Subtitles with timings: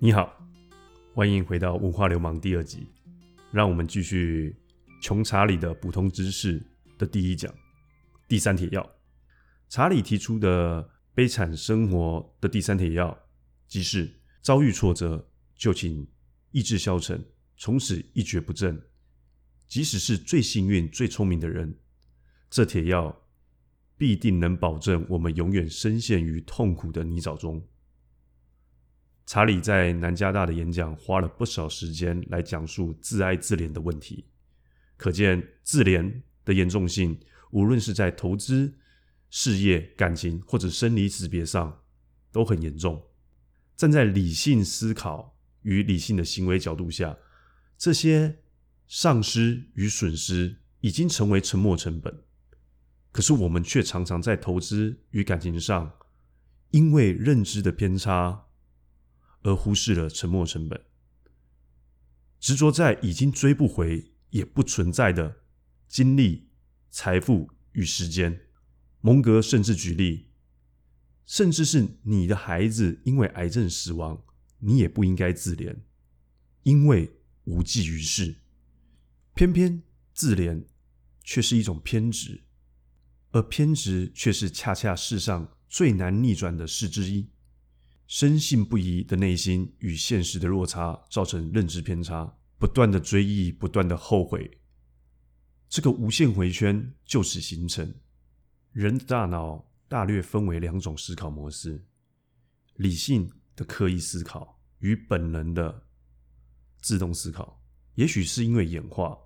[0.00, 0.32] 你好，
[1.12, 2.86] 欢迎回到《文化流氓》第二集，
[3.50, 4.54] 让我们继续
[5.02, 6.64] 穷查理的普通知识
[6.96, 7.52] 的第一讲——
[8.28, 8.88] 第三铁要。
[9.68, 13.18] 查理提出的悲惨生活的第三铁要，
[13.66, 14.08] 即是
[14.40, 16.06] 遭遇挫折就请
[16.52, 17.20] 意志消沉，
[17.56, 18.80] 从此一蹶不振。
[19.66, 21.76] 即使是最幸运、最聪明的人，
[22.48, 23.20] 这铁要
[23.96, 27.60] 必定能保证我们永远深陷于痛苦的泥沼中。
[29.28, 34.24] 查理在南加大的演讲花了不少时间来讲述自爱自怜的问题，
[34.96, 38.72] 可见自怜的严重性，无论是在投资、
[39.28, 41.82] 事业、感情或者生离死别上，
[42.32, 43.06] 都很严重。
[43.76, 47.14] 站在理性思考与理性的行为角度下，
[47.76, 48.38] 这些
[48.86, 52.22] 丧失与损失已经成为沉没成本。
[53.12, 55.92] 可是我们却常常在投资与感情上，
[56.70, 58.46] 因为认知的偏差。
[59.42, 60.84] 而忽视了沉没成本，
[62.38, 65.42] 执着在已经追不回也不存在的
[65.86, 66.48] 精力、
[66.90, 68.40] 财富与时间。
[69.00, 70.30] 蒙格甚至举例，
[71.24, 74.24] 甚至是你的孩子因为癌症死亡，
[74.58, 75.76] 你也不应该自怜，
[76.64, 77.12] 因为
[77.44, 78.36] 无济于事。
[79.34, 80.64] 偏偏自怜
[81.22, 82.42] 却是一种偏执，
[83.30, 87.30] 而偏执却是恰恰世上最难逆转的事之一。
[88.08, 94.50] 深信不疑的内心与现实的落差，造成认知偏差，不断的追忆，不断的后悔，
[95.68, 97.94] 这个无限回圈就此形成。
[98.72, 101.84] 人的大脑大略分为两种思考模式：
[102.76, 105.86] 理性的刻意思考与本能的
[106.80, 107.62] 自动思考。
[107.96, 109.18] 也许是因为演化，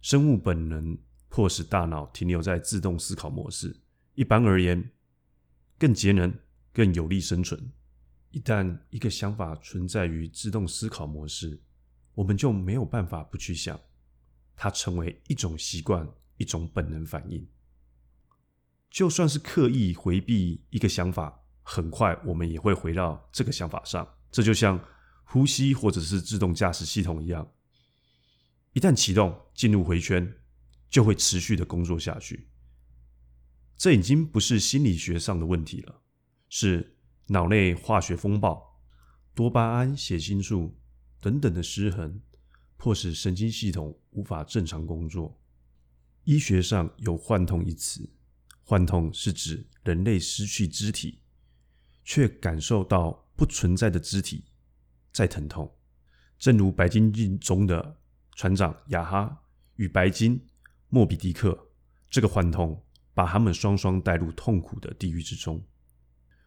[0.00, 0.96] 生物本能
[1.28, 3.82] 迫使大脑停留在自动思考模式。
[4.14, 4.92] 一般而言，
[5.78, 6.34] 更节能，
[6.72, 7.70] 更有利生存。
[8.34, 11.62] 一旦一个想法存在于自动思考模式，
[12.14, 13.80] 我们就没有办法不去想，
[14.56, 16.04] 它成为一种习惯，
[16.36, 17.46] 一种本能反应。
[18.90, 24.04] 就算是刻意回避一个想法，很快我们也会回到这个想法上。
[24.32, 24.84] 这就像
[25.22, 27.48] 呼吸或者是自动驾驶系统一样，
[28.72, 30.34] 一旦启动进入回圈，
[30.90, 32.48] 就会持续的工作下去。
[33.76, 36.02] 这已经不是心理学上的问题了，
[36.48, 36.93] 是。
[37.28, 38.80] 脑内化学风暴、
[39.34, 40.76] 多巴胺、血清素
[41.20, 42.20] 等等的失衡，
[42.76, 45.40] 迫使神经系统无法正常工作。
[46.24, 48.08] 医学上有“幻痛”一词
[48.62, 51.20] ，“幻痛”是指人类失去肢体，
[52.04, 54.44] 却感受到不存在的肢体
[55.12, 55.70] 在疼痛。
[56.38, 57.98] 正如《白金记》中的
[58.36, 59.42] 船长雅哈
[59.76, 60.46] 与白金
[60.88, 61.68] 莫比迪克，
[62.10, 62.84] 这个幻痛
[63.14, 65.62] 把他们双双带入痛苦的地狱之中。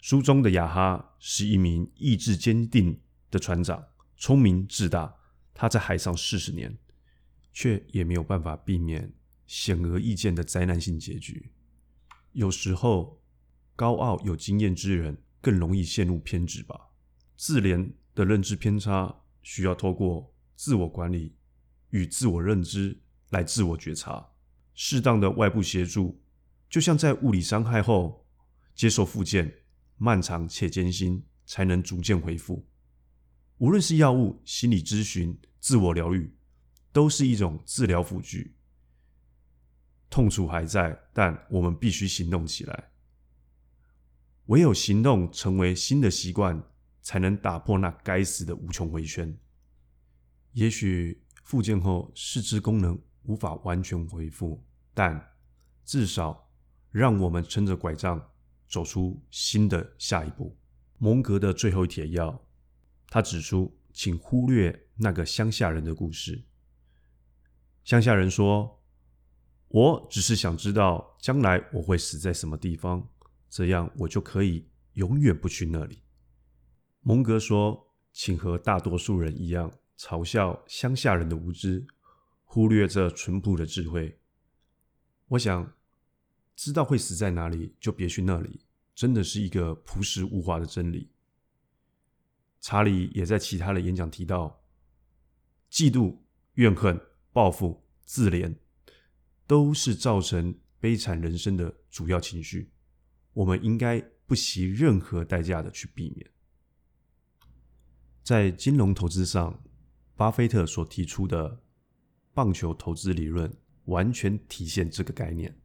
[0.00, 3.00] 书中的雅哈是一名意志坚定
[3.30, 5.16] 的船长，聪明自大。
[5.52, 6.78] 他在海上四十年，
[7.52, 9.12] 却也没有办法避免
[9.44, 11.50] 显而易见的灾难性结局。
[12.30, 13.20] 有时候，
[13.74, 16.90] 高傲有经验之人更容易陷入偏执吧。
[17.36, 21.34] 自怜的认知偏差需要透过自我管理
[21.90, 23.00] 与自我认知
[23.30, 24.28] 来自我觉察，
[24.74, 26.22] 适当的外部协助，
[26.70, 28.24] 就像在物理伤害后
[28.76, 29.52] 接受复健。
[29.98, 32.66] 漫长且艰辛，才能逐渐恢复。
[33.58, 36.32] 无论是药物、心理咨询、自我疗愈，
[36.92, 38.54] 都是一种治疗辅具。
[40.08, 42.92] 痛楚还在，但我们必须行动起来。
[44.46, 46.62] 唯有行动成为新的习惯，
[47.02, 49.36] 才能打破那该死的无穷回圈。
[50.52, 54.64] 也许复健后四肢功能无法完全恢复，
[54.94, 55.34] 但
[55.84, 56.48] 至少
[56.90, 58.30] 让我们撑着拐杖。
[58.68, 60.56] 走出新的下一步。
[60.98, 62.44] 蒙格的最后一帖要，
[63.08, 66.44] 他指出，请忽略那个乡下人的故事。
[67.84, 68.82] 乡下人说
[69.68, 73.08] ：“我只是想知道将来我会死在什么地方，
[73.48, 76.02] 这样我就可以永远不去那里。”
[77.02, 81.86] 蒙格说：“请和大多数人一样，嘲笑乡下人的无知，
[82.44, 84.20] 忽略这淳朴的智慧。”
[85.28, 85.72] 我想。
[86.58, 88.58] 知道会死在哪里，就别去那里。
[88.92, 91.08] 真的是一个朴实无华的真理。
[92.60, 94.60] 查理也在其他的演讲提到，
[95.70, 96.16] 嫉妒、
[96.54, 97.00] 怨恨、
[97.32, 98.52] 报复、自怜，
[99.46, 102.72] 都是造成悲惨人生的主要情绪。
[103.34, 106.28] 我们应该不惜任何代价的去避免。
[108.24, 109.62] 在金融投资上，
[110.16, 111.62] 巴菲特所提出的
[112.34, 115.56] 棒球投资理论，完全体现这个概念。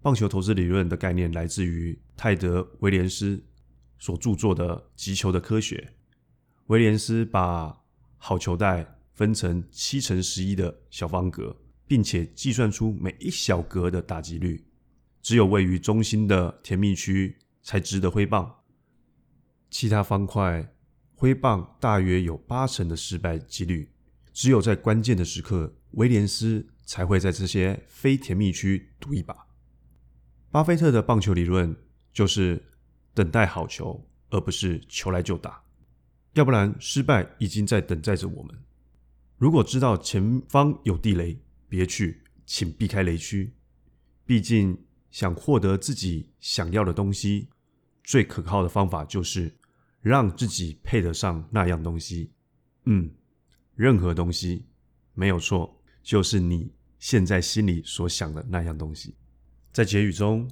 [0.00, 3.42] 棒球投资理论的概念来自于泰德·威廉斯
[3.98, 5.76] 所著作的《击球的科学》。
[6.66, 7.76] 威廉斯把
[8.16, 11.56] 好球带分成七乘十一的小方格，
[11.86, 14.64] 并且计算出每一小格的打击率。
[15.20, 18.60] 只有位于中心的甜蜜区才值得挥棒，
[19.68, 20.74] 其他方块
[21.14, 23.90] 挥棒大约有八成的失败几率。
[24.32, 29.47] 只有在关键的时刻，威廉斯才会在这些非甜蜜区赌一把。
[30.50, 31.76] 巴菲特的棒球理论
[32.12, 32.62] 就是
[33.12, 35.62] 等待好球，而不是球来就打。
[36.32, 38.56] 要不然，失败已经在等待着我们。
[39.36, 43.52] 如果知道前方有地雷，别去，请避开雷区。
[44.24, 44.76] 毕竟，
[45.10, 47.48] 想获得自己想要的东西，
[48.02, 49.54] 最可靠的方法就是
[50.00, 52.32] 让自己配得上那样东西。
[52.84, 53.10] 嗯，
[53.74, 54.64] 任何东西
[55.12, 59.14] 没有错，就是你现在心里所想的那样东西。
[59.78, 60.50] 在结语中，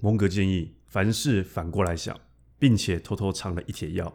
[0.00, 2.20] 蒙格建议凡事反过来想，
[2.58, 4.12] 并且偷偷藏了一帖药。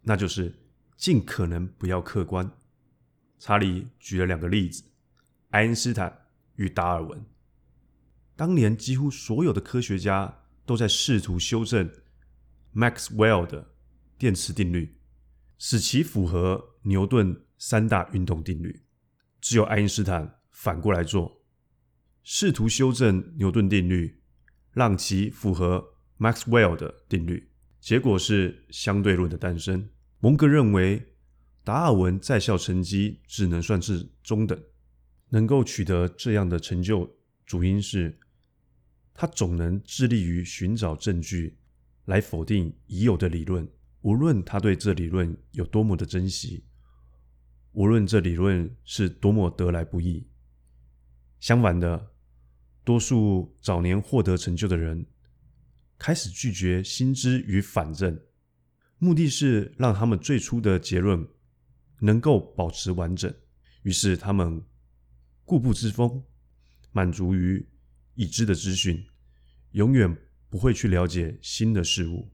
[0.00, 0.50] 那就是
[0.96, 2.50] 尽可能不要客观。
[3.38, 4.82] 查理举了两个例子：
[5.50, 6.22] 爱因斯坦
[6.54, 7.22] 与达尔文。
[8.34, 11.92] 当年几乎所有的科学家都在试图修正
[12.74, 13.74] Maxwell 的
[14.16, 14.96] 电磁定律，
[15.58, 18.86] 使其符合牛顿三大运动定律。
[19.38, 21.41] 只有爱因斯坦反过来做，
[22.22, 24.20] 试图修正牛顿定律，
[24.72, 27.48] 让其符合 Maxwell 的定律。
[27.80, 29.88] 结果是相对论的诞生。
[30.20, 31.14] 蒙格认为，
[31.64, 34.56] 达尔文在校成绩只能算是中等，
[35.30, 37.12] 能够取得这样的成就，
[37.44, 38.16] 主因是
[39.12, 41.58] 他总能致力于寻找证据
[42.04, 43.68] 来否定已有的理论，
[44.02, 46.64] 无论他对这理论有多么的珍惜，
[47.72, 50.24] 无论这理论是多么得来不易。
[51.40, 52.11] 相反的，
[52.84, 55.06] 多数早年获得成就的人。
[55.98, 58.20] 开始拒绝新知与反证，
[58.98, 61.24] 目的是让他们最初的结论
[62.00, 63.32] 能够保持完整。
[63.82, 64.64] 于是他们
[65.44, 66.24] 固步自封，
[66.90, 67.64] 满足于
[68.14, 69.06] 已知的资讯，
[69.70, 70.16] 永远
[70.48, 72.28] 不会去了解新的事物。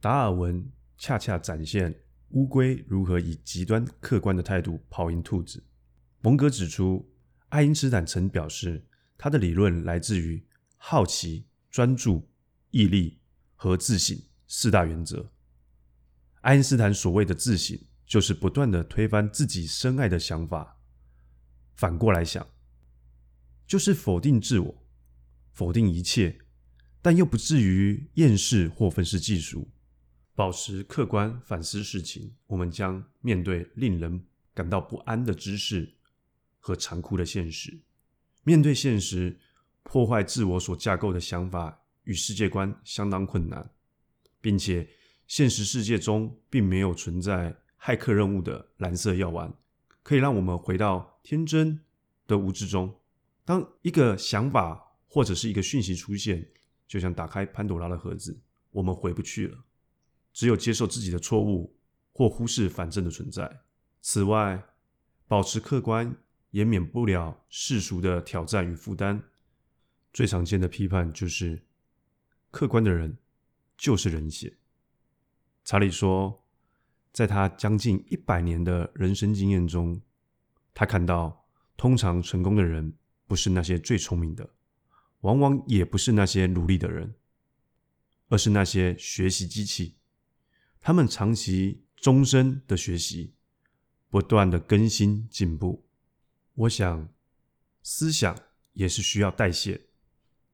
[0.00, 0.66] 达尔文
[0.96, 1.94] 恰恰展现
[2.30, 5.62] 乌龟如何以极端客观的态度跑赢兔子。
[6.22, 7.06] 蒙格指出，
[7.50, 8.82] 爱因斯坦曾表示，
[9.18, 10.44] 他的理论来自于
[10.76, 12.28] 好奇、专注。
[12.72, 13.20] 毅力
[13.54, 15.32] 和自省四大原则。
[16.42, 20.78] 爱因斯坦所谓的自省，就是不断的推翻自己深爱的想法。
[21.74, 22.46] 反过来想，
[23.66, 24.86] 就是否定自我，
[25.52, 26.38] 否定一切，
[27.00, 29.66] 但又不至于厌世或愤世嫉俗，
[30.34, 32.34] 保持客观反思事情。
[32.48, 34.22] 我们将面对令人
[34.52, 35.94] 感到不安的知识
[36.58, 37.80] 和残酷的现实。
[38.46, 39.36] 面对现实，
[39.82, 41.82] 破坏自我所架构的想法。
[42.04, 43.68] 与世界观相当困难，
[44.40, 44.88] 并且
[45.26, 49.52] 现实世界中并没有存在骇客任务的蓝色药丸，
[50.04, 51.80] 可以让我们回到天真
[52.28, 52.94] 的无知中。
[53.44, 56.48] 当一个想法或者是一个讯息出现，
[56.86, 58.40] 就像打开潘多拉的盒子，
[58.70, 59.58] 我们回不去了。
[60.32, 61.76] 只有接受自己的错误，
[62.12, 63.62] 或忽视反正的存在。
[64.00, 64.64] 此外，
[65.26, 66.16] 保持客观
[66.56, 69.22] 也免不了世俗的挑战与负担。
[70.10, 71.62] 最常见的批判就是。
[72.50, 73.18] 客观的人
[73.76, 74.56] 就是人血。
[75.62, 76.42] 查理说，
[77.12, 80.00] 在他将近一百年的人生经验中，
[80.72, 82.94] 他看到，通常成功的人
[83.26, 84.48] 不是那些最聪明的，
[85.20, 87.14] 往往也不是那些努力的人，
[88.28, 89.96] 而是那些学习机器。
[90.80, 93.34] 他们长期、终身的学习，
[94.08, 95.85] 不断的更新进步。
[96.56, 97.08] 我想，
[97.82, 98.36] 思想
[98.72, 99.86] 也是需要代谢。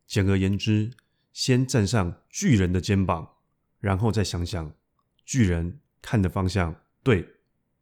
[0.06, 0.92] 简而言之。
[1.32, 3.36] 先站上巨人的肩膀，
[3.78, 4.70] 然后再想想
[5.24, 7.26] 巨人看的方向对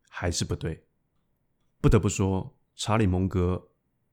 [0.09, 0.87] 还是不对。
[1.81, 3.71] 不得不说，查理·蒙格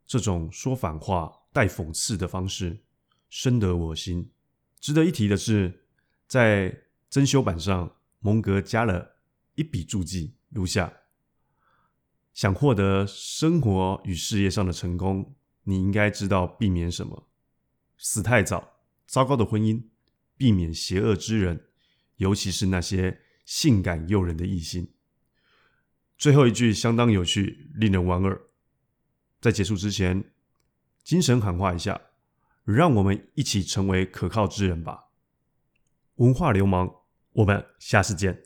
[0.07, 2.83] 这种说反话带讽刺的方式
[3.29, 4.31] 深得我心。
[4.79, 5.85] 值得一提的是，
[6.25, 6.75] 在
[7.07, 9.17] 增修版上，蒙格加了
[9.53, 10.91] 一笔注记，如下：
[12.37, 17.27] 想获得生活与事业上的成功，你应该知道避免什么？
[17.97, 18.75] 死太早。
[19.07, 19.85] 糟糕的婚姻，
[20.37, 21.65] 避免邪恶之人，
[22.17, 24.93] 尤其是那些性感诱人的异性。
[26.15, 28.39] 最后一句相当有趣，令人莞尔。
[29.41, 30.31] 在结束之前，
[31.03, 31.99] 精神喊话一下，
[32.63, 35.05] 让我们一起成为可靠之人吧。
[36.17, 36.87] 文化流氓，
[37.31, 38.43] 我们下次见。